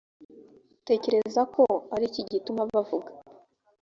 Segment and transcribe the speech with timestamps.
[0.81, 1.63] utekereza ko
[1.95, 3.11] ari iki gituma bavuga